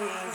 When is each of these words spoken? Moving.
Moving. 0.00 0.27